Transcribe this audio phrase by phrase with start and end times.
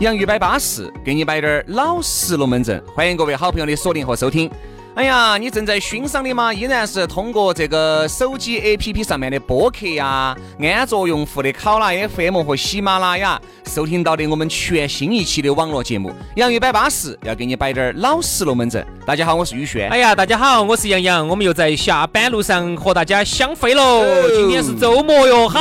[0.00, 2.80] 洋芋摆巴士，给你摆点儿老实龙门阵。
[2.94, 4.48] 欢迎各位好朋友的锁定和收听。
[4.94, 18.86] 哎呀，你正在欣赏的嘛，依然是通过这个手机 APP 上面的播客呀，安卓用户的考拉 FM 和喜马拉雅收听到的我们全新一期的网络节目《洋芋摆巴士》，要给你摆点儿老实龙门阵。
[19.04, 19.88] 大家好，我是宇轩。
[19.90, 24.04] 哎呀，大家好，我是杨洋，我们又在下班路上和大家相会喽。
[24.36, 25.58] 今天是周末哟，好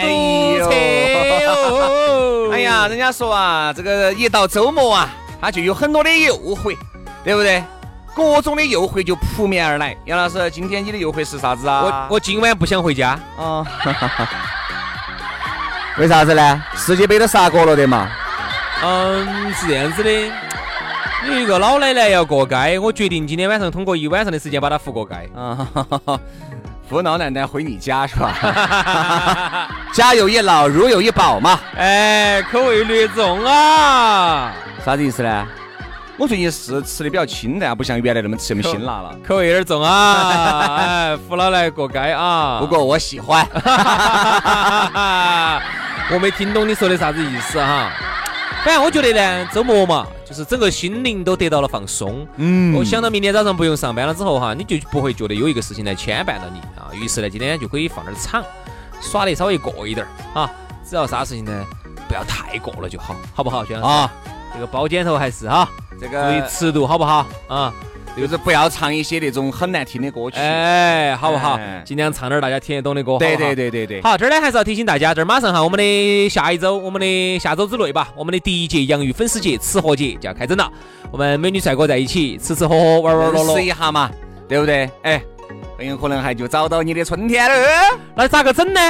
[0.00, 0.72] 堵车
[1.42, 2.45] 哟。
[2.56, 6.74] 哎呀，人家说啊，这个一到周末啊，他就有很多的诱惑，
[7.22, 7.62] 对不对？
[8.14, 9.94] 各种的诱惑就扑面而来。
[10.06, 12.06] 杨老师，今天你的诱惑是啥子啊？
[12.08, 13.20] 我我今晚不想回家。
[13.36, 13.66] 哦，
[16.00, 16.64] 为啥子呢？
[16.74, 18.08] 世界杯都杀过了的嘛。
[18.82, 20.10] 嗯，是这样子的。
[21.26, 25.30] 有一个老奶奶要过街，我决定今天晚上通过一晚上的时间把她扶过街。
[25.38, 25.68] 啊，
[26.88, 29.68] 扶老奶奶回你家是吧？
[29.96, 31.58] 家有一老，如有一宝嘛。
[31.74, 34.52] 哎，口味略重啊。
[34.84, 35.46] 啥子意思呢？
[36.18, 40.76] 我最近是吃的比较清淡，不像原来那么吃那么辛辣了，口味有点重啊！
[40.76, 42.58] 哎，扶老来过街啊！
[42.60, 43.42] 不过我喜欢，
[46.12, 47.90] 我没听懂你说的啥子意思哈。
[48.66, 52.28] 反正我觉得呢，周末嘛，就是整个心灵都得到了放松。
[52.36, 56.92] 嗯，我想到明天早上不用上班了之后哈，你就不会觉得有一个事情来牵绊到你啊。
[56.92, 58.44] 于是呢，今天就可以放点场，
[59.00, 60.50] 耍得稍微过一点啊。
[60.88, 61.64] 只要啥事情呢，
[62.08, 63.92] 不要太过了就好，好不好，轩老师？
[63.92, 64.12] 啊，
[64.54, 65.68] 这个包间头还是哈。
[66.00, 67.72] 这个注意尺度好不好啊？
[68.16, 71.58] 就是不要唱一些那种很难听的歌曲，哎，好不好？
[71.84, 73.18] 尽量唱点大家听得懂的歌。
[73.18, 74.00] 对对对对对。
[74.00, 80.70] 好，这儿呢还是要提醒大家，这儿马上哈，我们的下一周，我们的下周之内吧，我们的第一届洋芋粉丝节、吃货节就要开整了。
[81.10, 84.10] 我们美女帅哥在一起吃吃喝喝、玩玩乐乐，试一下嘛，
[84.48, 84.88] 对不对？
[85.02, 85.22] 哎，
[85.76, 87.98] 很有可能还就找到你的春天了。
[88.14, 88.80] 那咋个整呢？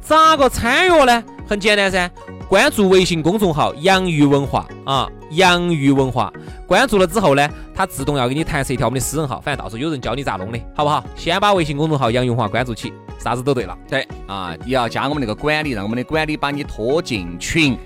[0.00, 1.24] 咋个参与呢？
[1.48, 2.10] 很简单噻。
[2.46, 6.30] 关注微信公众号“洋芋文化”啊，“洋芋文化”
[6.68, 11.02] 关注了之后呢，它自动要给你弹射一条我们的私人号，反正到时候有人教你咋弄的，好不好？
[11.16, 13.76] 先把微信公众号“洋芋文化”关注起，啥子都对了。
[13.88, 17.76] 对啊，你要加我们那个管理，让我们的管理把你拖进群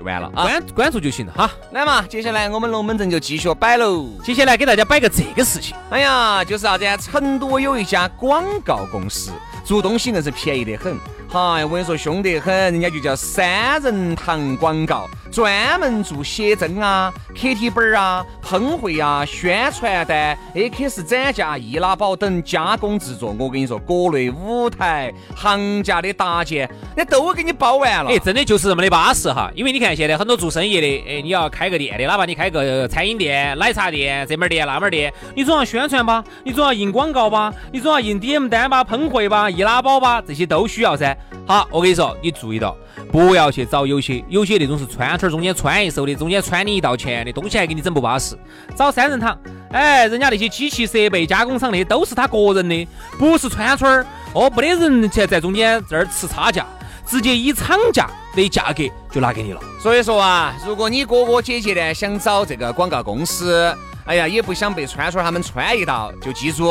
[0.00, 1.50] 就完了啊，关关注就行了哈。
[1.72, 4.08] 来嘛，接下来我们龙门阵就继续摆喽。
[4.24, 6.84] 接下来给大家摆个这个事情，哎呀，就是啥子？
[6.96, 9.30] 成都有一家广告公司，
[9.62, 10.96] 做东西硬是便宜得很。
[11.32, 23.32] 嗨，我跟你说，凶得很，人家就叫三人堂广告，专门做写真啊、KT 本啊、喷绘啊、宣传单、AKS 展架、易拉宝等加工制作。
[23.38, 28.10] 我跟你说，国内舞台、行家的搭建，那都给你包完了。
[28.10, 29.48] 哎，真的就是这么的巴适哈。
[29.54, 41.16] 因为你看，现在很多做生意的，哎，你要开个店的，哪怕你开个餐饮店、奶茶店，这门店那门店，你总要宣传吧，你总要印广告吧，你总要印 DM 单吧、喷绘吧、易拉宝吧，这些都需要噻。
[41.46, 42.76] 好，我跟你说，你注意到，
[43.10, 48.36] 不要去找有些有些那种是穿圈中间穿一手的，中间穿你一道钱的东西还给你整不巴适。
[48.76, 49.36] 找三人堂，
[49.72, 52.88] 哎，人家那些机器设备加工厂那些都是他个人的，
[53.18, 56.64] 不是穿圈儿哦，没得人在在中间这儿吃差价，
[57.06, 59.60] 直接以厂价的价格就拿给你了。
[59.80, 66.68] 所以说啊，如果你哥哥姐姐呢想找这个广告公司，哎呀，也不想被穿圈他们穿一道，就记住。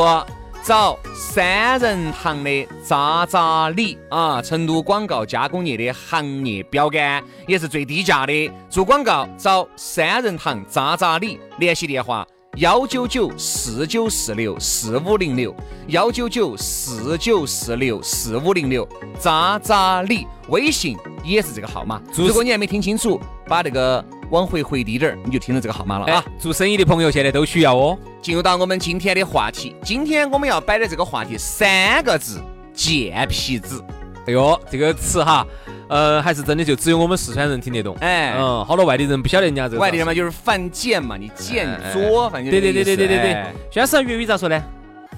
[0.62, 8.52] 找三人堂的渣渣李啊，成都广告加工业的行业标杆，也是最低价的。
[8.68, 12.26] 做广告找三人堂渣渣李，联系电话
[12.56, 15.54] 幺九九四九四六四五零六，
[15.88, 18.86] 幺九九四九四六四五零六，
[19.18, 22.02] 渣渣李，微信也是这个号码。
[22.14, 24.04] 如果你还没听清楚，把那个。
[24.30, 26.24] 往回回低点儿，你就听到这个号码了啊！
[26.38, 27.98] 做生意的朋友现在都需要哦。
[28.22, 32.40] 进入到我们今天的话题，今天我们要摆的这个话题三个字：
[32.72, 33.84] 贱皮子。
[34.26, 35.44] 哎呦，这个词哈，
[35.88, 37.96] 呃，还是真的就只有我们四川人听得懂。
[38.00, 39.78] 哎，嗯，好多外地人不晓得人家这个。
[39.80, 43.44] 外地人嘛，就是犯贱嘛，你贱作，反正对对对对对对对。
[43.72, 44.62] 现在是粤语咋说呢？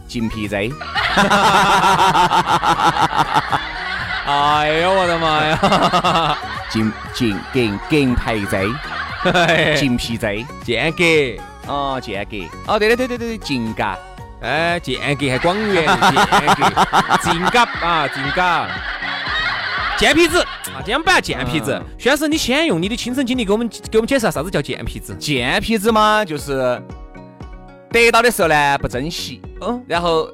[0.09, 0.57] 贱皮子。
[4.25, 6.39] 哎呦我的妈呀！
[6.71, 8.65] 金金金金皮仔。
[9.77, 12.37] 金皮仔，间隔啊，间隔
[12.73, 13.99] 哦，对对对对对，金嘎
[14.41, 18.69] 哎，间隔还广元的间隔，劲嘎 啊，劲嘎。
[19.99, 21.81] 贱皮子啊，今天不要贱皮子。
[21.97, 25.15] 徐老师，你先用你的亲身经历给我们给我们解释下啥子叫贱皮子？
[25.15, 26.83] 贱皮子嘛，就是
[27.91, 30.27] 得到的时候呢不珍惜，嗯，然后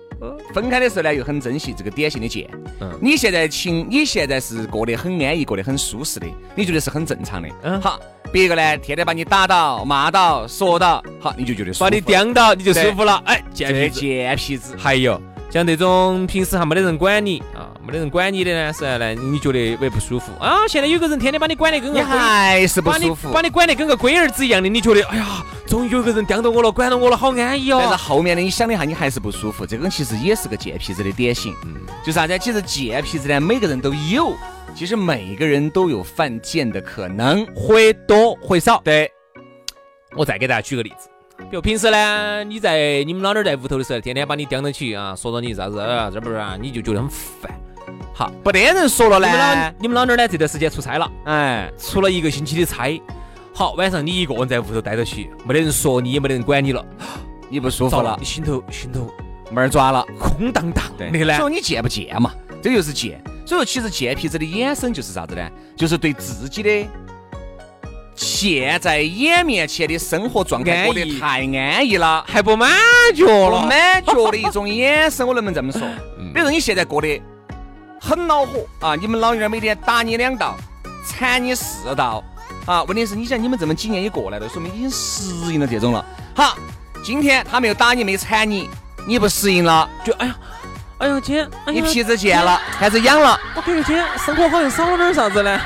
[0.55, 2.49] 分开的时候呢又很珍惜，这个典型的贱。
[2.81, 7.49] 嗯，你现在情，你现在是过得很安逸，过得很舒适的，你觉得是很正常的。
[7.65, 8.01] 嗯，好，
[8.33, 11.85] 别个呢天天把你打到、骂到、说到，好，你就觉得舒服。
[11.85, 13.23] 把你刁到你就舒服了。
[13.25, 14.75] 哎，贱皮子，贱皮子。
[14.79, 15.21] 还有
[15.51, 17.73] 像这种平时还没得人管你啊。
[17.87, 20.59] 没得人管你的呢，是呢你觉得也不舒服啊？
[20.69, 27.79] 现在有个人天天把你管得跟个，还是不舒服，把你管得跟个龟儿子一样的，你觉得哎呀，终于有个人盯到我了，管到我了，好安逸哦。
[27.81, 29.67] 但是后面的你想了一下，你还是不舒服。
[29.67, 32.39] 这个其实也是个贱皮子的典型，嗯，就啥子？
[32.39, 34.37] 其实贱皮子呢，每个人都有，
[34.79, 38.81] 其实每个人都有犯贱的可能，会多会少。
[38.85, 39.11] 对，
[40.17, 41.09] 我再给大家举个例子。
[41.51, 47.51] 比如平时呢，你在你们老儿在屋头的时候，天天把你盯到起啊，说到你啥子啊，这不是啊，你就觉得很烦。
[48.15, 49.27] 好，不得人说了呢。
[49.27, 50.29] 你们老你们老娘呢？
[50.29, 53.03] 这段时间出差了，哎，出了一个星期的差。
[53.53, 56.87] 好，晚上你一个人在屋头待着起，没得人说你，也没得人管你了，
[57.49, 59.13] 你不舒服了，你心头心头
[59.51, 61.37] 门儿抓了，空荡荡的呢。
[61.37, 62.33] 所以你贱不贱嘛？
[62.63, 63.23] 这就是贱。
[63.47, 65.51] 所以说，其实贱皮子的衍生就是啥子呢？
[65.77, 66.87] 就是对自己的
[68.15, 72.71] 现在眼面前的生活状态过得太安逸了，还不满
[73.15, 75.27] 足了，满足的一种衍生。
[75.27, 75.81] 我能不能这么说？
[76.33, 77.21] 比如说你现在过得。
[78.01, 78.95] 很恼火啊！
[78.95, 80.57] 你们老娘每天打你两道，
[81.05, 82.23] 铲你四道
[82.65, 82.85] 啊！
[82.85, 86.07] 问题是，你想你们这么几年也过来了，说明已经适应了这种了。
[86.33, 86.57] 好，
[87.03, 88.71] 今天他没有打你，没铲你，
[89.05, 90.39] 你不适应了，就哎呀，
[90.99, 93.39] 哎呀，今天你皮子贱了，还是痒了。
[93.55, 95.59] 我感觉今天生活好像少了点啥子呢？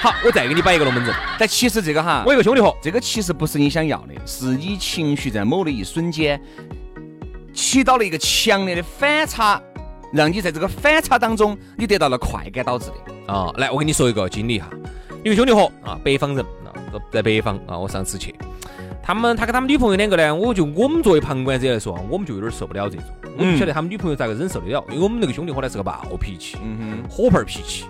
[0.00, 1.14] 好，我再给你摆一个龙门阵。
[1.38, 6.40] 但其实这个哈，我有个兄弟伙，这个其实不是你想要的，是你情绪在某的一瞬间
[7.52, 9.60] 起到了一个强烈的反差。
[10.10, 13.50] 让你在这个反差当中，你得到了快感导致的啊！
[13.56, 14.68] 来，我跟你说一个经历哈，
[15.24, 16.68] 一个兄弟伙啊，北方人啊，
[17.10, 18.34] 在北方啊，我上次去，
[19.02, 23.04] 他们他跟他们女朋友两个呢，我就我们作为旁观者来说，我们就有点受不了这种，
[23.36, 27.84] 我不晓得他们女朋友咋个忍受得了，因为我们那个兄弟伙呢是个暴脾气，嗯哼，火盆脾气，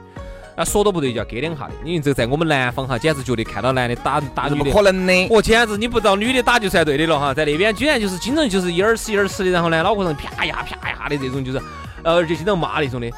[0.56, 11.60] 啊，说都不对就要给两下的，因为这在我们南方哈，简直觉得看到男的打打女的，不可能的，我简直你不知道女的打就算对的了哈，在那边居然就是经常就是一耳屎一耳屎的，然后呢脑壳上啪呀啪呀的这种就是。
[12.04, 13.08] 呃，而且经常骂那种的，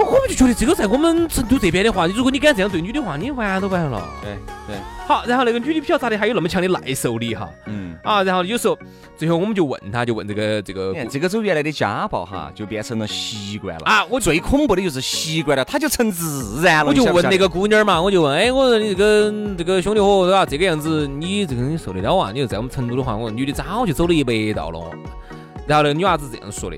[0.00, 4.02] 我我们就觉得这个在我们成都这边的话，如果你敢这样对女的话，你完都完了。
[4.22, 4.34] 对
[4.66, 4.76] 对。
[5.06, 7.48] 好，然后那个女的不晓得咋的，还有那么强的耐受力哈。
[7.66, 7.94] 嗯。
[8.02, 8.78] 啊，然后有时候
[9.16, 14.04] 最后我们就问他，就问这个这个，这个走原来的家暴哈，就变成了习惯了啊。
[14.06, 16.86] 我最恐怖的就是习惯了，他就成自然了。
[16.86, 20.46] 我就问那个姑娘嘛，我就问，哎，我说你这个这个兄弟伙对吧？
[20.46, 22.30] 这个样子你这个你受得了啊？
[22.32, 24.80] 你说在我们成都的话，我说女的早就走了一百道了。
[25.66, 26.76] 然后那个女娃子这样说的。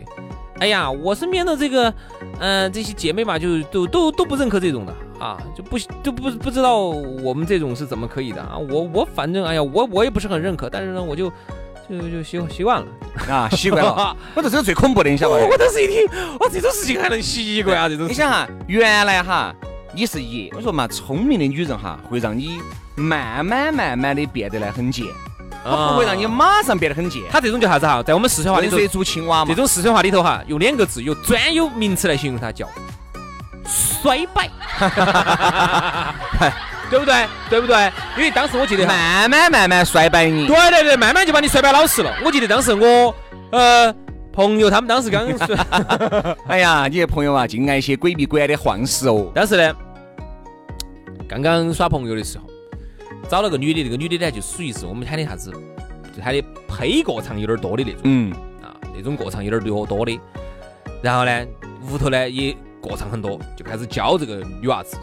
[0.62, 1.92] 哎呀，我身边的这个，
[2.38, 8.56] 嗯，这些姐妹吧，就都都都不认可这种的啊，就不都不不知道我们这种是怎么可以的啊。
[8.56, 11.28] 我我反正哎呀，我我也不是很认可，但是呢，我就
[11.90, 12.86] 就就习习惯了
[13.28, 14.16] 啊，习惯了。
[14.36, 15.48] 我说这是最恐怖的，你晓得吗？
[15.50, 16.06] 我当时一听，
[16.38, 17.88] 哇，这种事情还能习惯啊？
[17.88, 19.52] 这种你想哈，原来哈
[19.92, 22.60] 你是爷，我说嘛，聪明的女人哈会让你
[22.94, 25.08] 慢慢慢慢的变得来很贱。
[25.64, 28.02] 他不会让你马上变得很贱，他这种叫啥子哈？
[28.02, 29.48] 在我们四川话里头，煮青蛙嘛。
[29.48, 32.68] 这种四川话里头哈，用两个字，有专有名词来形容它，叫
[33.64, 34.50] 衰败，
[36.90, 37.26] 对不对？
[37.48, 37.92] 对不对？
[38.16, 42.12] 因为当时我记得慢慢慢慢衰败你，对对对，慢慢就把你衰败老实了。
[42.24, 43.14] 我记得当时我
[43.52, 43.94] 呃
[44.32, 45.26] 朋友他们当时刚，
[46.48, 49.30] 哎呀，你的朋友啊，净爱些鬼迷鬼眼的晃事哦。
[49.34, 49.72] 但是呢，
[51.28, 52.51] 刚刚耍朋友的时候。
[53.28, 55.50] 找了个女的，那个女的呢，就属于是我们喊的啥子，
[56.14, 60.20] 就喊的胚过长有点多的那种，嗯，啊，那种过长有点多多的。
[61.02, 61.46] 然后呢，
[61.90, 64.96] 屋头呢也过长很多，就开始教这个女娃子。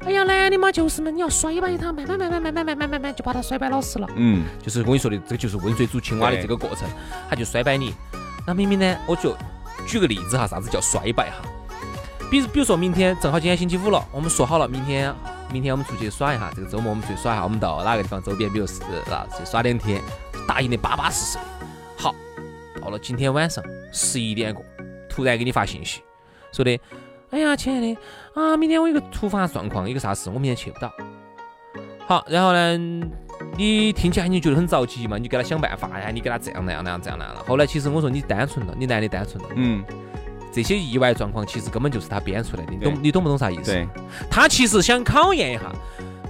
[0.00, 4.06] 哎呀，男的嘛就是嘛，你要摔摆他，慢慢慢慢慢慢慢慢慢慢就把他摔摆老实了。
[4.16, 6.86] 嗯，就是我跟你说的，这个就是温水煮青蛙的这个过程，
[7.30, 7.94] 他就摔摆你。
[8.46, 9.34] 那明明呢，我就
[9.86, 11.36] 举个例子哈，啥子叫摔摆哈？
[12.30, 15.14] 比如比如说明天正好今天星期五了，我们说好了明天。
[15.52, 18.22] 明天我们出去耍一下，这个周末我们出去耍一下，我们到哪个地方？
[18.22, 20.02] 周边，比如是啊，去耍两天，
[20.48, 21.44] 答应的巴巴适适的。
[21.96, 22.14] 好，
[22.80, 24.64] 到了今天晚上十一点过，
[25.08, 26.02] 突然给你发信息，
[26.52, 26.78] 说的，
[27.30, 27.96] 哎呀，亲爱的
[28.34, 30.92] 啊，明天我有个突发状况，有个啥事，我明天去不到。
[32.06, 32.76] 好，然后呢，
[33.56, 37.42] 你听起来你觉得很着急嘛，你给他想办法呀，你给他这样那样那样这样那样了。
[37.46, 39.84] 后来其实我说你单纯了，你男的单纯了，嗯。
[40.54, 43.72] 这些意外状况其实根本就是他编出来的，你懂你懂不懂啥意思？
[43.72, 43.88] 对，
[44.30, 45.62] 他其实想考验一下，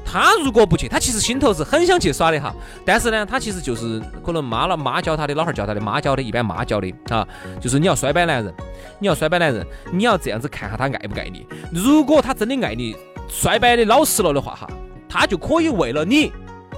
[0.02, 2.54] 他如果不去，他其实心头是很想去耍的哈。
[2.86, 7.26] 但是呢，他其实就是可能妈了妈教他的，老汉儿教他的，妈教的，一般妈教的啊，
[7.60, 8.54] 就是你要衰摆男人，
[8.98, 11.46] 你要衰摆男人，你要这样子看下他爱不爱你。
[11.70, 12.96] 如果他真的爱你，
[13.28, 14.66] 衰摆的老实了的话哈，
[15.08, 16.32] 他就可以为了你，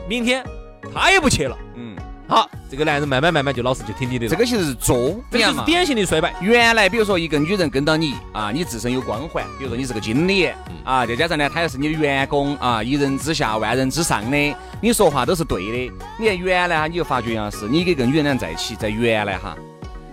[0.08, 0.44] 明天
[0.92, 1.56] 他也不去了。
[1.74, 1.94] 嗯，
[2.28, 4.30] 好，这个男人慢慢慢慢就老实就听你的了。
[4.30, 6.34] 这个其实是作，这就是典型的衰败。
[6.40, 10.50] 原来比如说一个女人跟到你啊，你自身有光环，比如说你是个经理
[10.84, 15.94] 啊，再加上呢，她又是你的员工啊，一人之下万人之上的，你说话都是对的。
[16.18, 19.56] 你看原来哈，你就发觉杨老师，你跟一个女人俩在一起，在原来哈，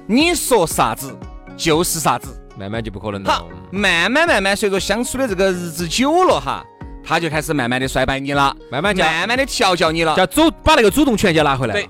[0.05, 1.17] 你说啥子
[1.57, 2.39] 就是啥子。
[2.55, 6.63] 慢慢就不可能好了。，慢慢慢慢随着相处的这个日子久了哈，
[7.03, 10.15] 他就开始慢慢的衰败你了，慢慢叫慢慢的调教你了。
[10.15, 11.81] 叫主把那个主动权就拿回来了。
[11.81, 11.89] 对，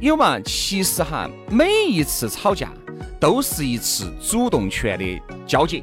[0.00, 0.38] 有嘛？
[0.40, 2.70] 其实哈，每一次吵架
[3.18, 5.82] 都是一次主动权的交接，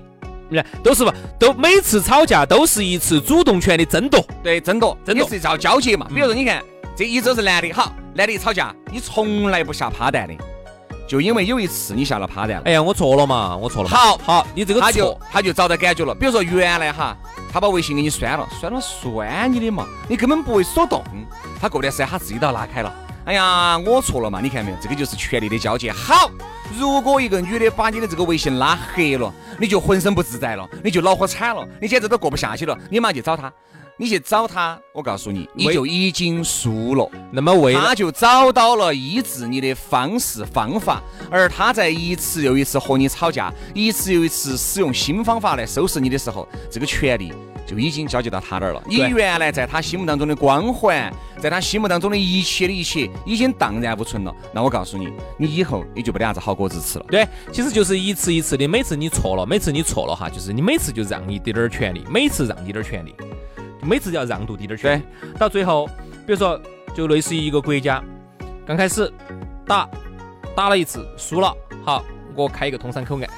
[0.50, 4.26] 你看都是吧，都每次吵架都是一次主动权的争夺。
[4.42, 6.08] 对，争夺，争夺也是叫交接嘛。
[6.08, 6.64] 比如说，你看
[6.96, 10.34] 这一周是男的，好，男的一吵架，你从来不下趴蛋的，
[11.08, 12.64] 就因为有一次你下了趴蛋了。
[12.66, 13.98] 哎呀，我错了嘛，我错了嘛。
[13.98, 16.16] 好好，你这个他就，他就找到感觉了。
[16.16, 17.18] 比如说原来哈，
[17.52, 21.04] 他把微信给你删了，删了算你的嘛，你根本不为所动。
[21.60, 22.94] 他过段时间他自己都要拉开了。
[23.26, 24.78] 哎呀，我错了嘛，你看没有？
[24.82, 25.92] 这个就是权力的交接。
[25.92, 26.30] 好，
[26.78, 33.52] 如果一个女的把你的这个微信拉黑了，你就浑身不自在了，你就恼火惨了，你简直都过不下去了，你马上去找她。
[33.98, 37.10] 你去找他，我告诉你，你就已经输了。
[37.32, 41.02] 那么为了他就找到了医治你的方式方法，
[41.32, 47.32] 而他在一次又一次和你吵架，一次又一次使用新方法来收拾你的时候，这个权利
[47.66, 48.82] 就已经交接到他那儿了。
[48.86, 54.34] 你原来在他心目当中的光环，在他心目当中的一切的一切，已经荡然无存了。
[54.54, 57.06] 那我告诉你，你以后你就没得啥子好果子吃了。
[57.10, 63.16] 对，其实就是一次一次的，每次你错了，每次你错了哈，就是你每次就让一点点儿权利，每次让一点儿权利，
[63.82, 65.04] 每次要让渡滴点儿权利，
[65.38, 65.88] 到最后，
[66.26, 66.60] 比如说
[66.94, 68.04] 就类似于一个国家，
[68.66, 69.12] 刚开始
[69.66, 69.90] 打
[70.56, 71.54] 打了一次输了，
[71.84, 72.04] 好，
[72.36, 73.30] 我开一个通商口岸，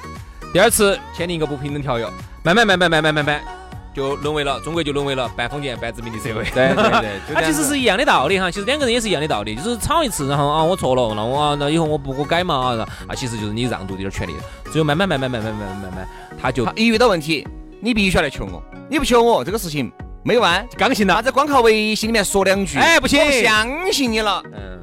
[0.52, 2.06] 第二次签订一个不平等条约，
[2.44, 3.57] 慢慢慢慢慢慢慢慢。
[3.98, 6.44] 就沦为了中国，就沦为了半封建半殖民的社会。
[6.54, 14.34] 对对对， 就它其实是一样的道理哈，其实两个人也是一样的道理，就是吵一次，然后啊我错了，那我啊那以后我不我改嘛啊，啊其实就是你让渡点权利，
[14.70, 16.08] 最后慢慢慢慢慢慢慢慢慢慢，
[16.40, 17.44] 他就他一遇到问题，
[17.80, 19.90] 你必须要来求我，你不求我，这个事情
[20.22, 20.64] 没有完。
[20.76, 24.40] 刚性了，啥子光靠微信里面说两句，哎不行我不相信你了。
[24.52, 24.80] 嗯，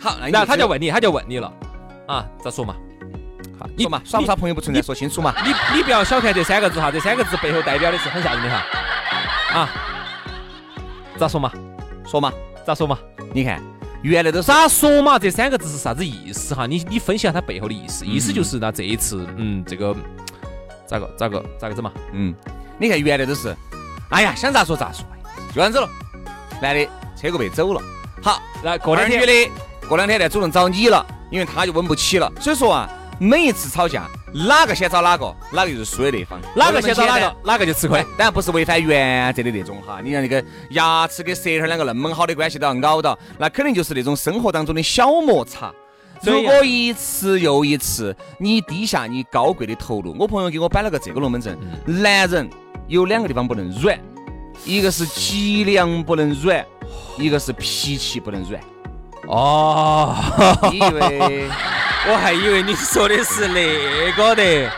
[0.00, 1.52] 好，那他就就问你，他就问你了，
[2.06, 2.74] 啊咋说嘛？
[3.58, 5.34] 好，你说嘛，耍不耍朋友不存在，说清楚嘛。
[5.44, 8.64] 你你不要小看这三个字哈，这三个字背后代表的是很吓人的哈，
[9.52, 9.70] 啊，
[11.18, 11.50] 咋说嘛？
[12.06, 12.32] 说嘛，
[12.66, 12.98] 咋说嘛？
[13.34, 13.60] 你看，
[14.02, 15.18] 原来都是咋说嘛？
[15.18, 16.66] 这三个字是啥子意思哈？
[16.66, 19.94] 你你分析下它背后的意思，意思就是那这一次，嗯，这个
[20.86, 21.92] 咋个咋个咋个子嘛？
[22.12, 22.34] 嗯，
[22.78, 23.54] 你看原来都是，
[24.10, 25.04] 哎呀，想咋说咋说，
[25.48, 25.88] 就这样子了。
[26.60, 27.82] 男的车过被走了，
[28.22, 29.50] 好，那过两天女的
[29.88, 32.32] 过两天再主动找你了，因为他就稳不起了。
[32.40, 32.88] 所以说啊，
[33.18, 36.40] 每一次吵架，哪个先找哪个，哪个就是输的那方。
[36.54, 40.00] 哪个先找哪个，哪个就吃亏对。，当然不是违反原则的那种哈。
[40.02, 45.72] 你看那个牙齿跟舌头两个那么好的关系都要咬到，那肯定就是那种生活当中的小摩擦。
[46.22, 52.48] 如果一次又一次你低下你高贵的头颅，我朋友给我摆了个这个龙门阵：嗯男人
[52.86, 53.98] 有两个地方不能软，
[54.64, 56.64] 一个是脊梁不能软，
[57.16, 58.62] 一个是脾气不能软。
[59.26, 60.14] 哦，
[60.72, 61.48] 你以为
[62.10, 64.70] 我还以为你说的是那个的。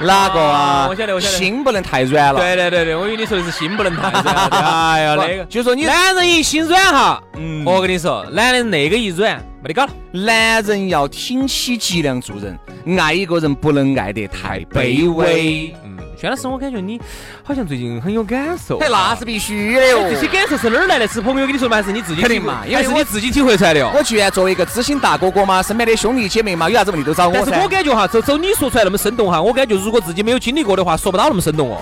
[0.00, 0.86] 哪个啊？
[0.86, 2.40] 哦我晓得我晓得心不能太软了。
[2.40, 4.48] 对对对对，我以为你说的是心不能太软。
[4.50, 9.92] 哎呀，那个就说你男人一心软哈，嗯我跟你说，男人那个一软没得搞了。
[10.10, 15.72] 男人要挺起脊梁做人，爱一个人不能爱得太卑微。。
[15.84, 17.00] 嗯，轩老师，我感觉你
[17.42, 18.78] 好像最近很有感受。
[18.78, 19.98] 啊，那是必须的哟。
[20.10, 21.06] 这些感受是哪儿来的？
[21.06, 21.76] 是朋友跟你说的吗？
[21.76, 23.92] 还是你自己肯定嘛因为我还是你自己体会出来的哦。
[23.94, 27.68] 我居然作为一个知心大哥哥嘛，身边的兄弟姐妹嘛，有啥子问题都找我但是我。
[27.74, 31.78] 感觉哈，走走你说出来那么生动哈，我感觉如果自己没有经历过的话，说不到那么生动哦。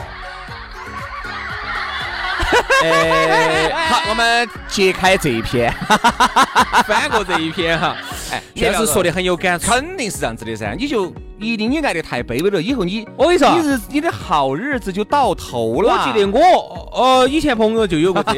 [2.82, 5.72] 哎，好，我们揭开这一篇。
[6.86, 7.96] 翻过这一篇哈，
[8.32, 9.70] 哎，确实说的很有感触。
[9.70, 15.92] 肯定是这样子的噻，你就一定你爱的太卑微了，以后你我跟你说啊你日你的好日子就到头了。
[15.92, 18.34] 我记得我呃以前朋友就有过这，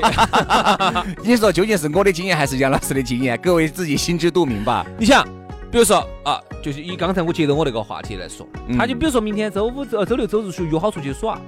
[1.22, 3.38] 你说究竟是我的经验还是杨老师的经验？
[3.38, 4.84] 各位自己心知肚明吧。
[4.98, 5.24] 你想，
[5.70, 11.38] 比如说啊，就是以刚才我接着我那个话题来说，嗯他就比如说明天周五、呃周六、周日去约好出去耍，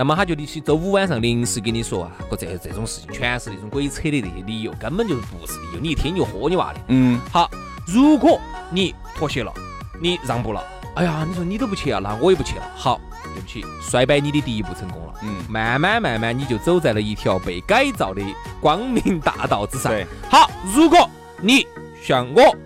[0.00, 6.80] 那么他就临时周五晚上临时跟你说啊，个这这种事情全是那种鬼扯的那些理由，根本就不是理由，你一听就豁你娃的。
[6.88, 7.50] 嗯，好，
[7.86, 8.40] 如果
[8.70, 9.52] 你妥协了，
[10.00, 10.64] 你让步了，
[10.96, 12.62] 哎呀，你说你都不去啊，那我也不去了。
[12.74, 12.98] 好，
[13.34, 15.12] 对不起，衰败你的第一步成功了。
[15.22, 18.22] 嗯慢慢慢慢，你就走在了一条被改造的
[18.58, 19.92] 光明大道之上。
[19.92, 21.10] 对，好，如果
[21.42, 21.66] 你
[22.02, 22.56] 像我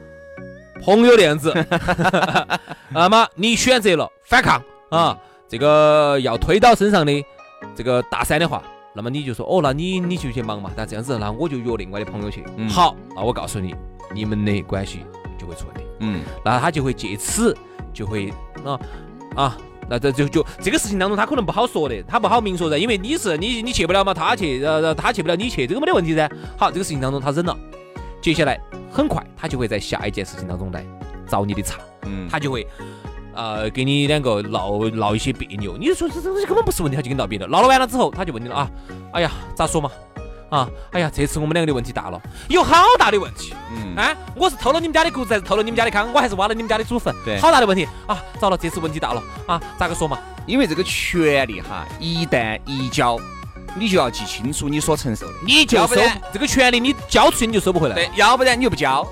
[0.84, 1.52] 朋友那样子，
[2.94, 5.18] 那么你选择了反抗啊，
[5.54, 7.24] 这个要推倒身上的
[7.76, 8.60] 这个大山的话，
[8.92, 10.68] 那么你就说哦，那你你就去忙嘛。
[10.76, 12.44] 那这样子，那我就约另外的朋友去。
[12.56, 13.72] 嗯好，那我告诉你，
[14.12, 15.04] 你们的关系
[15.38, 15.84] 就会出问题。
[16.00, 17.56] 嗯，那他就会借此
[17.92, 18.34] 就会
[18.64, 18.80] 啊
[19.36, 19.56] 啊，
[19.88, 24.60] 那这就就这个事情当中，他可能不好说的，他不好明说噻，因为你是你你去不了嘛，他去
[24.96, 26.28] 他去不了你去，这个没得问题噻。
[26.58, 27.56] 好，这个事情当中他忍了，
[28.20, 28.58] 接下来
[28.90, 30.84] 很快他就会在下一件事情当中来
[31.28, 32.66] 找你的茬，嗯，他就会。
[33.34, 37.46] 呃，给你两个闹闹一些别扭，你说这这东西根本不是问题，他就跟你闹别扭。
[37.48, 38.70] 闹了完了之后，他就问你了啊，
[39.12, 39.90] 哎呀，咋说嘛？
[40.50, 43.52] 啊，哎呀，这次我们两个的问题大了，有好大的问题。
[43.72, 46.06] 嗯，啊，我是偷了你们家的谷子，还是偷了你们家的糠？
[46.12, 47.12] 我还是挖了你们家的祖坟？
[47.24, 48.22] 对好大的问题啊！
[48.38, 49.60] 糟了，这次问题大了啊！
[49.78, 50.18] 咋个说嘛？
[50.46, 53.18] 因为这个权利哈，一旦移交，
[53.74, 57.94] 你就要记清楚你所承受的，你就收要不然这个权利，你交出去你就收不回来。
[57.94, 59.04] 对，要不然你就不交，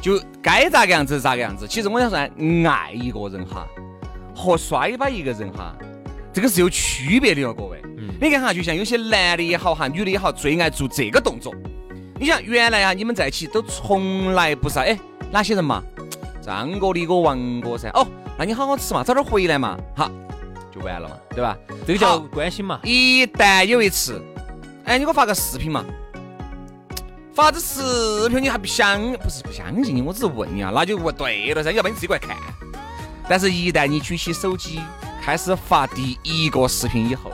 [0.00, 1.66] 就该咋个样子咋个样子。
[1.66, 2.16] 其实我想说，
[2.68, 3.66] 爱一个人哈，
[4.34, 5.74] 和摔巴一个人哈，
[6.32, 7.80] 这个是有区别的哟，各位。
[7.98, 11.54] 嗯你看哈，就像有些男的也好哈，女的也好，最爱做这个动作。
[12.18, 14.98] 你想原来啊，你们在一起都从来不是哎
[15.30, 15.82] 哪些人嘛，
[16.40, 17.90] 张哥、李哥、王哥噻。
[17.90, 18.06] 哦，
[18.38, 20.10] 那你好好吃嘛，早点回来嘛，好，
[20.74, 21.56] 就完了嘛，对吧？
[21.86, 22.80] 这个叫关心嘛。
[22.84, 24.22] 一旦有一次，
[24.84, 25.84] 哎，你给我发个视频嘛，
[27.36, 32.34] 发这视频你还不相，不是不相信你，我只是问你啊，那就问对了噻，要不然你自己过来看。
[33.28, 34.80] 但是，一旦你举起手机
[35.22, 37.30] 开始发第一个视频以后，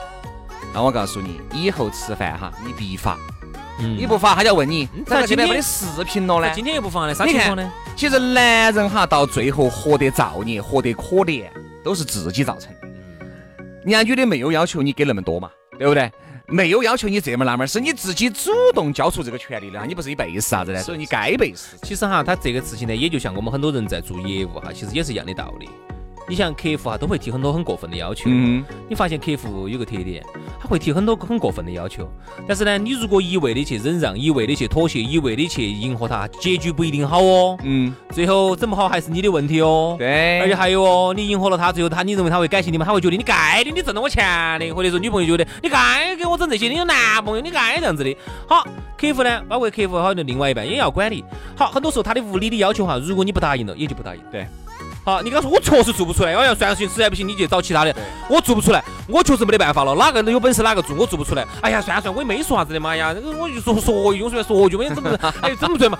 [0.73, 3.17] 那我告诉你，以后吃饭哈，你必发，
[3.79, 6.51] 嗯你不发，他就要问你，咋个今天没得视频了呢？
[6.53, 7.71] 今天又不发了，啥情况呢？
[7.95, 11.45] 其实男人哈，到最后活得造孽，活得可怜，
[11.81, 12.87] 都是自己造成的。
[13.85, 16.11] 人家女的没有要求你给那么多嘛，对不对？
[16.47, 20.81] 没有要求你这么那么，是你自己主动交出这个权利的，你不是你背时啥子呢？
[20.81, 21.77] 所以你该背时。
[21.83, 25.69] 其实哈，他这个事情呢，也就像我们很多人在做业务哈，其实也是一样的道理。
[26.33, 28.23] 你像客户哈，都会提很多很过分的要求。
[28.25, 30.25] 嗯，你发现客户有个特点，
[30.59, 32.09] 他会提很多很过分的要求，
[32.47, 37.55] 但是呢，你如果一味的去忍让，一味的去妥协，一味的去迎合他，结局不一定好哦。
[37.61, 39.95] 嗯，最后整不好还是你的问题哦。
[39.99, 42.83] 对，而且还有哦，你迎合了他，最后他你认为他会感谢你吗？
[42.83, 44.25] 他会觉得你该的，你挣了我钱
[44.59, 48.17] 的，或者说女朋友觉得你该给我整这些，你有男朋友，你该这样子的。
[48.47, 48.67] 好，
[48.97, 51.23] 客户呢，包括客户好的另外一半也要管理。
[51.55, 54.21] 好，很多时候他的无理的要求哈，如果你不答应了，也就不答应。
[54.31, 54.47] 对。
[55.03, 57.93] 好，你跟他说我确实做不出来，哎呀，算了，行，实在不行你就找其他的。
[58.29, 61.45] 我做不出来，我确实没得办法了，哪个有本事哪个做，我做不出来。
[61.61, 65.09] 哎呀，算了算了，我也没说啥子的嘛哎呀，这个我就说说用出来说句嘛，怎么
[65.41, 65.97] 哎整不出来嘛？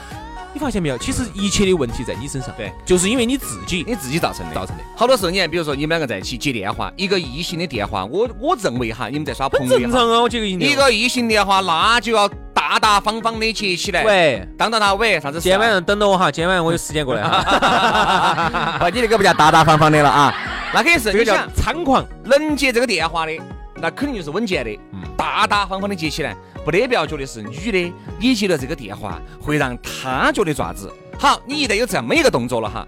[0.54, 0.98] 你发现没有？
[1.00, 4.54] 其实一切的问题在你身上，对，就是因为你自己你自己造成的。
[4.54, 4.84] 造成的。
[4.96, 12.30] 好多时候，你看，比如说你们两个在一起接电话，一个异性的电话，我我认为哈，你们在耍朋友也好，正常啊，我觉得一个异性电话，那就要
[12.74, 15.42] 大大方方的接起来。，喂，当当当喂，啥子啊？
[15.42, 18.78] 今天晚上等着我哈，今天晚上我有时间过来哈。
[18.82, 20.34] 哦，你那个不叫大大方方的了啊，
[20.74, 23.40] 那肯定是这个叫你想猖狂，能接这个电话的，
[23.76, 30.92] 那肯定就是稳健的，嗯大大方方的接起来，不得不要觉得是女的，你接了这个电话会让他觉得爪子。
[31.20, 32.88] 好，你一旦有这么一个动作了哈，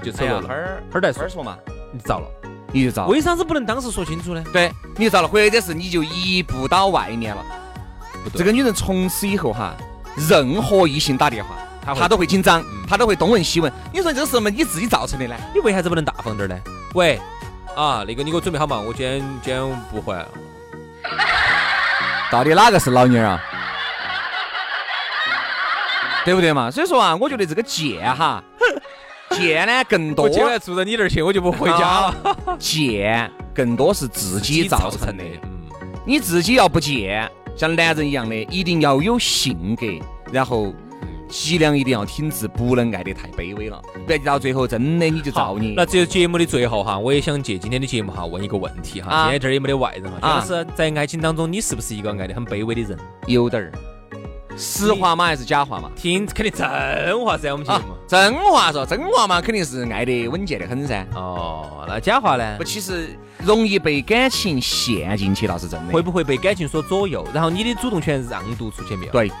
[0.00, 0.48] 你就丑陋了。
[0.48, 1.58] 儿会儿再说嘛，
[1.92, 2.26] 你遭了。
[2.72, 3.08] 你就糟了。
[3.08, 4.44] 为啥子不能当时说清楚呢？
[4.52, 7.44] 对，你就糟了，或者是你就一步到外面了。
[8.24, 9.74] 不对这个女人从此以后哈，
[10.28, 11.50] 任何异性打电话，
[11.84, 13.72] 她她都会紧张嗯，她都会东问西问。
[13.92, 15.34] 你说这是什么你自己造成的呢？
[15.54, 16.60] 你为啥子不能大方点儿呢？
[16.94, 17.20] 喂，
[17.74, 20.26] 啊，那个你给我准备好嘛，我今天今天不还。
[22.30, 23.42] 到底哪个是老妞儿啊？
[26.24, 26.70] 对不对嘛？
[26.70, 28.44] 所以说啊，我觉得这个贱哈，
[29.32, 32.14] 贱呢更多我今晚住到你那儿去，我就不回家了。
[32.58, 35.24] 贱更多是自己造成的。
[35.42, 35.50] 嗯，
[36.04, 39.86] 你自己要不贱，像男人一样的，一定要有性格，
[40.32, 40.72] 然后
[41.28, 45.74] 脊梁一定要挺直，不能爱得太卑微了，不然到最后真的你就造孽。
[45.76, 49.10] 那只有节目的最后哈，我也想借今天的节目哈，问一个问题哈。
[49.10, 52.98] 啊今天这儿也没得外人哈，啊就是在爱情当中，你是不是一个爱得很卑微的人？
[53.26, 53.72] 有点儿，
[54.60, 55.90] 实话嘛还是假话嘛？
[55.96, 61.06] 听肯定真话噻，我们节啊目。，真话说，真话嘛，肯定是爱得稳健得很噻。
[61.14, 62.64] 哦，那假话呢不，？
[62.64, 65.92] 其实容易被感情陷进去，倒是真的。
[65.92, 67.26] 会不会被感情所左右？
[67.32, 69.32] 然后你的主动权让渡出去没有？，对，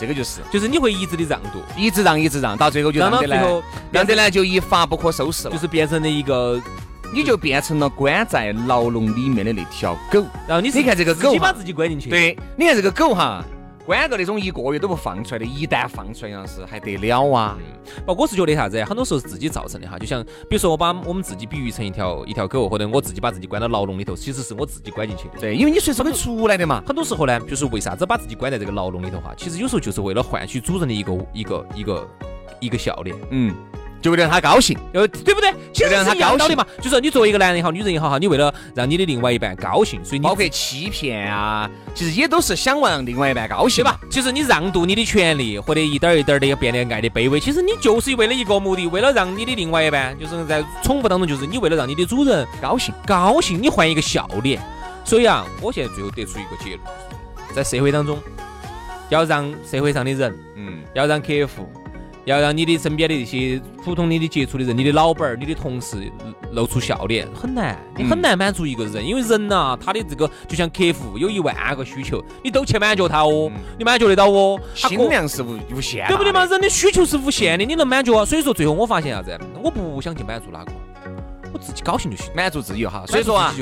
[0.00, 5.58] 这个就是就是你会一直的让渡，一直让，一直让，到最后就让让得最后让得呢就一发不可收拾了就。
[5.58, 6.60] 是变成了一个，
[7.14, 10.24] 你就变成了关在牢笼里面的那条狗。
[10.48, 13.44] 然后你是你看这个狗哈自己把自己关进去。，对，你看这个狗哈，
[13.84, 17.58] 关个那种一个月都不放出来的，一旦放出来，杨是还得了啊？
[18.06, 18.82] 不，我是觉得啥子？
[18.84, 19.98] 很多时候是自己造成的哈。
[19.98, 25.38] 就像比如说，我把我们自己比喻成一条一条狗，或者我自己把自己关到牢笼里头，其实是我自己关进去的。
[25.40, 26.82] 对，因为你随时可以出来的嘛。
[26.86, 29.34] 很多时候呢，就是为啥子把自己关在这个牢笼里头哈？
[29.36, 32.08] 其实有时候就是为了换取主人的一个一个一个
[32.60, 33.16] 一个笑脸。
[33.30, 33.52] 嗯。
[34.02, 35.54] 就为了让他高兴，呃，对不对？
[35.72, 43.98] 其实让他高兴嘛，就是你作为一个男人也好，女人也好哈，你为了让你的另外一半高兴，所以你包括欺骗啊，其实也都是想让另外一半高兴吧。
[44.10, 54.60] 其实你让渡你的权利，或者一点一点的变得爱的卑微，其实你就是为了一个目的，为了让你的另外一半，就是在宠物当中，就是你为了让你的主人高兴，高兴，你换一个笑脸。
[55.04, 56.80] 所以啊，我现在最后得出一个结论，
[57.54, 58.18] 在社会当中，
[59.08, 61.70] 要让社会上的人，嗯，要让客户。
[62.24, 66.10] 要让你的身边的这些普通你的接触的人，你的老板儿、你的同事
[66.52, 74.60] 露出笑脸很难，你很难满足一个人，因为人呐，他的这个就像客户有一万个需求，你都去满足他哦，你满足得到哦？
[74.74, 76.44] 心量是无无限，对不对嘛？
[76.44, 78.24] 人的需求是无限的，你能满足啊？
[78.24, 79.38] 所以说最后我发现啥子？
[79.62, 80.72] 我不想去满足哪个，
[81.52, 83.06] 我自己高兴就行，满足自己就好。
[83.06, 83.54] 所以说啊。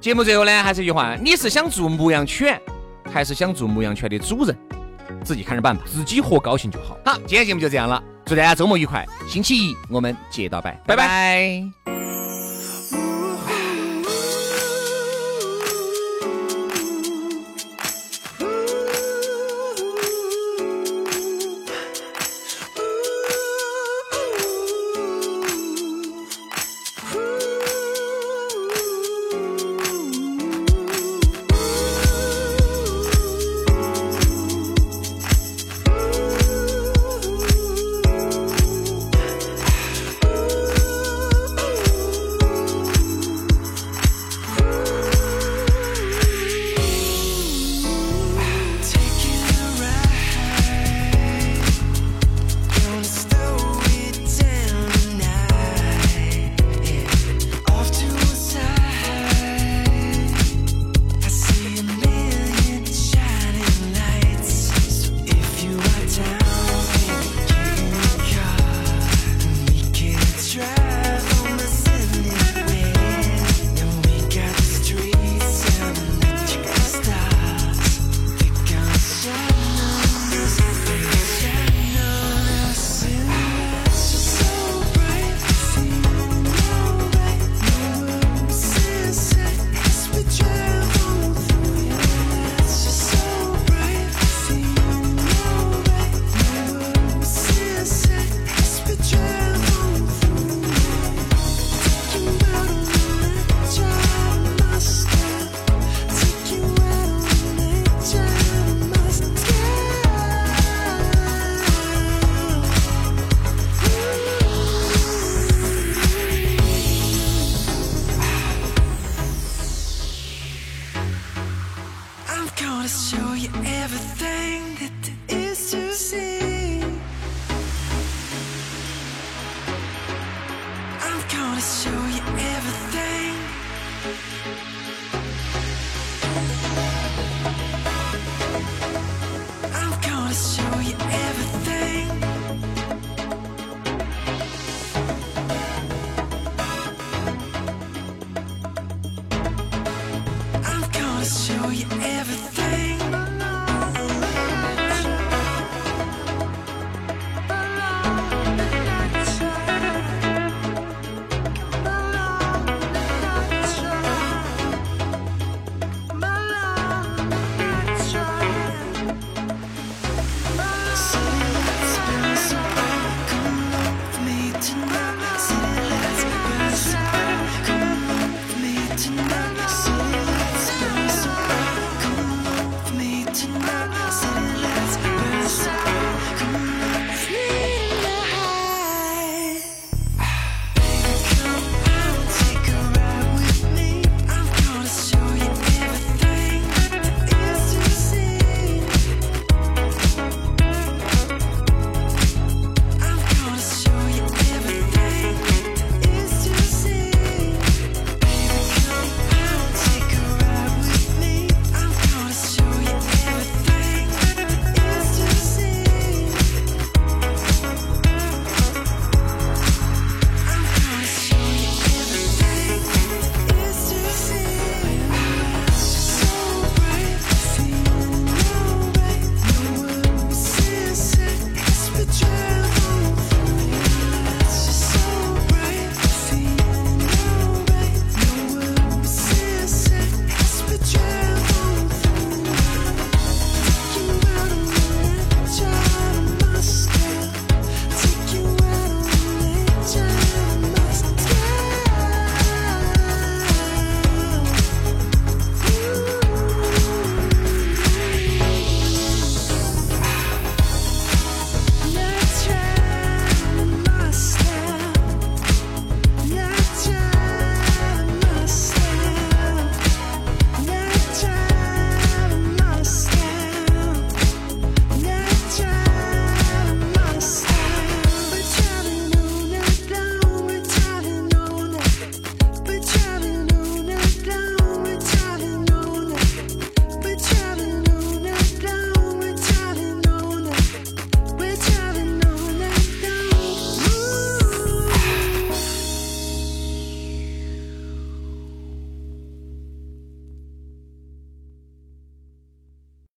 [0.00, 2.60] 节目最后呢，还是一句话，你是想做牧羊犬，
[3.08, 4.58] 还是想做牧羊犬的主人？
[5.24, 6.96] 自己看着办吧，自己活高兴就好。
[7.04, 9.06] 好，今天节目就这样了，祝大家周末愉快。
[9.28, 12.31] 星期一我们接到拜，拜拜。